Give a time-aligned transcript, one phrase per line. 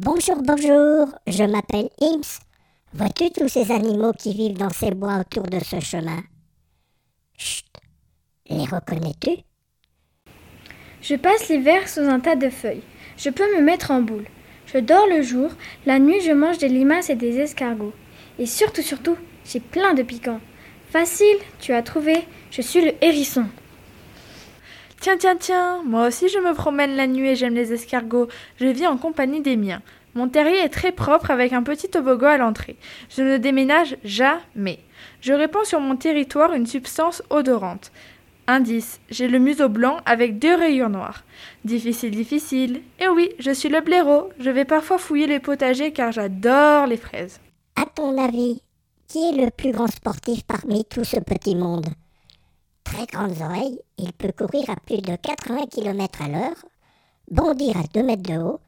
[0.00, 2.38] Bonjour, bonjour, je m'appelle Ims.
[2.94, 6.22] Vois-tu tous ces animaux qui vivent dans ces bois autour de ce chemin?
[7.36, 7.66] Chut
[8.48, 9.42] Les reconnais-tu?
[11.02, 12.84] Je passe l'hiver sous un tas de feuilles.
[13.16, 14.28] Je peux me mettre en boule.
[14.66, 15.50] Je dors le jour,
[15.84, 17.94] la nuit je mange des limaces et des escargots.
[18.38, 20.40] Et surtout, surtout, j'ai plein de piquants.
[20.90, 23.46] Facile, tu as trouvé, je suis le hérisson.
[25.00, 28.26] Tiens, tiens, tiens, moi aussi je me promène la nuit et j'aime les escargots.
[28.56, 29.80] Je vis en compagnie des miens.
[30.14, 32.76] Mon terrier est très propre avec un petit toboggan à l'entrée.
[33.08, 34.80] Je ne déménage jamais.
[35.20, 37.92] Je répands sur mon territoire une substance odorante.
[38.48, 41.22] Indice, j'ai le museau blanc avec deux rayures noires.
[41.64, 42.82] Difficile, difficile.
[42.98, 44.30] Et oui, je suis le blaireau.
[44.40, 47.38] Je vais parfois fouiller les potagers car j'adore les fraises.
[47.76, 48.62] À ton avis,
[49.06, 51.86] qui est le plus grand sportif parmi tout ce petit monde?
[52.88, 56.64] Très grandes oreilles, il peut courir à plus de 80 km à l'heure,
[57.30, 58.60] bondir à 2 mètres de haut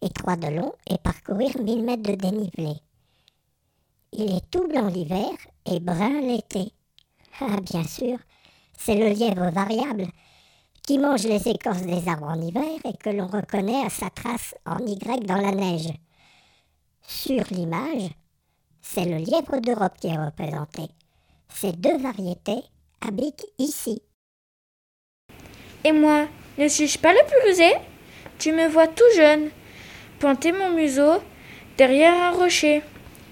[0.00, 2.74] et 3 de long et parcourir 1000 mètres de dénivelé.
[4.12, 5.30] Il est tout blanc l'hiver
[5.66, 6.72] et brun l'été.
[7.40, 8.18] Ah, bien sûr,
[8.76, 10.08] c'est le lièvre variable
[10.82, 14.56] qui mange les écorces des arbres en hiver et que l'on reconnaît à sa trace
[14.66, 15.92] en Y dans la neige.
[17.02, 18.10] Sur l'image,
[18.82, 20.88] c'est le lièvre d'Europe qui est représenté.
[21.48, 22.64] Ces deux variétés
[23.06, 24.02] habite ici.
[25.84, 26.26] Et moi,
[26.58, 27.72] ne suis-je pas le plus rusé
[28.38, 29.50] Tu me vois tout jeune,
[30.18, 31.22] planter mon museau
[31.76, 32.82] derrière un rocher.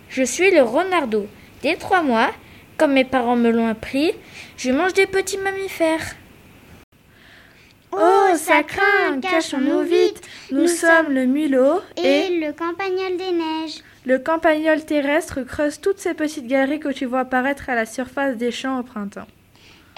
[0.08, 1.26] Je suis le renardeau.
[1.62, 2.30] Dès trois mois,
[2.76, 4.12] comme mes parents me l'ont appris,
[4.56, 6.14] je mange des petits mammifères.
[7.92, 13.82] Oh, ça craint Cachons-nous vite Nous sommes le mulot et, le campagnol des neiges.
[14.04, 18.36] Le campagnol terrestre creuse toutes ces petites galeries que tu vois apparaître à la surface
[18.36, 19.26] des champs au printemps.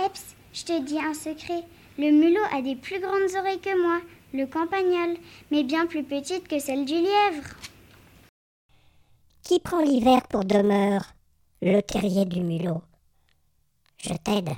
[0.05, 1.65] Eps, je te dis un secret.
[1.99, 4.01] Le mulot a des plus grandes oreilles que moi,
[4.33, 5.17] le campagnol,
[5.51, 7.49] mais bien plus petites que celles du lièvre.
[9.43, 11.03] Qui prend l'hiver pour demeure?
[11.61, 12.83] Le terrier du mulot.
[13.97, 14.50] Je t'aide.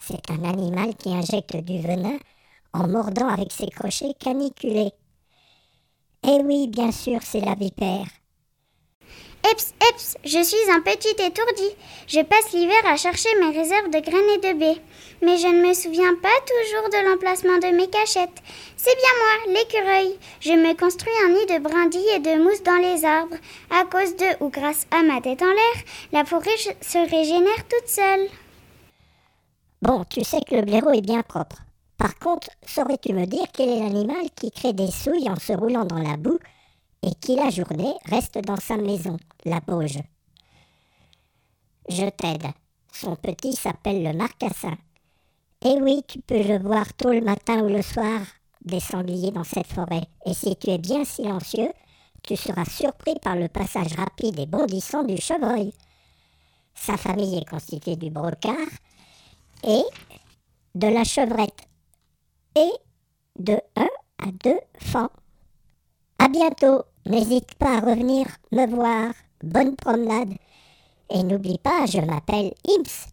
[0.00, 2.18] C'est un animal qui injecte du venin
[2.72, 4.92] en mordant avec ses crochets caniculés.
[6.24, 8.06] Eh oui, bien sûr, c'est la vipère.
[9.42, 11.74] Eps, eps, je suis un petit étourdi.
[12.06, 14.80] Je passe l'hiver à chercher mes réserves de graines et de baies.
[15.22, 18.42] Mais je ne me souviens pas toujours de l'emplacement de mes cachettes.
[18.76, 20.18] C'est bien moi, l'écureuil.
[20.40, 23.36] Je me construis un nid de brindilles et de mousse dans les arbres.
[23.70, 27.88] À cause de ou grâce à ma tête en l'air, la forêt se régénère toute
[27.88, 28.28] seule.
[29.82, 31.56] Bon, tu sais que le blaireau est bien propre.
[31.96, 35.84] Par contre, saurais-tu me dire quel est l'animal qui crée des souilles en se roulant
[35.84, 36.38] dans la boue
[37.02, 40.00] et qui la journée reste dans sa maison, la Bauge.
[41.88, 42.46] Je t'aide.
[42.92, 44.76] Son petit s'appelle le marcassin.
[45.64, 48.20] Et oui, tu peux le voir tôt le matin ou le soir,
[48.64, 50.06] des sangliers dans cette forêt.
[50.26, 51.72] Et si tu es bien silencieux,
[52.22, 55.72] tu seras surpris par le passage rapide et bondissant du chevreuil.
[56.74, 58.54] Sa famille est constituée du brocard
[59.64, 59.82] et
[60.74, 61.68] de la chevrette
[62.56, 62.70] et
[63.38, 63.88] de un
[64.18, 65.10] à deux fans.
[66.18, 66.84] À bientôt!
[67.06, 69.12] N'hésite pas à revenir me voir.
[69.42, 70.34] Bonne promenade.
[71.08, 73.09] Et n'oublie pas, je m'appelle Ims.